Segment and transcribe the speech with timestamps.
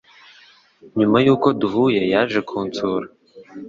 [0.97, 3.07] Nyuma yuko duhuye yaje kunsura